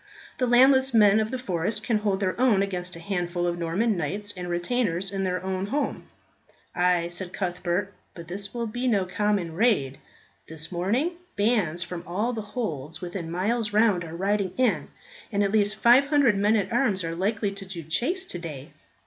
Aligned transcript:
The 0.39 0.47
landless 0.47 0.95
men 0.95 1.19
of 1.19 1.29
the 1.29 1.37
forest 1.37 1.83
can 1.83 1.99
hold 1.99 2.21
their 2.21 2.41
own 2.41 2.63
against 2.63 2.95
a 2.95 2.99
handful 2.99 3.45
of 3.45 3.59
Norman 3.59 3.95
knights 3.95 4.33
and 4.35 4.49
retainers 4.49 5.11
in 5.11 5.23
their 5.23 5.43
own 5.43 5.67
home." 5.67 6.05
"Ay," 6.75 7.07
said 7.09 7.33
Cuthbert, 7.33 7.93
"but 8.15 8.27
this 8.27 8.51
will 8.51 8.65
be 8.65 8.87
no 8.87 9.05
common 9.05 9.53
raid. 9.53 9.99
This 10.47 10.71
morning 10.71 11.17
bands 11.35 11.83
from 11.83 12.03
all 12.07 12.33
the 12.33 12.41
holds 12.41 12.99
within 12.99 13.29
miles 13.29 13.73
round 13.73 14.03
are 14.03 14.15
riding 14.15 14.53
in, 14.57 14.87
and 15.31 15.43
at 15.43 15.51
least 15.51 15.75
500 15.75 16.35
men 16.35 16.55
at 16.55 16.73
arms 16.73 17.03
are 17.03 17.13
likely 17.13 17.51
to 17.51 17.63
do 17.63 17.83
chase 17.83 18.25
today." 18.25 18.71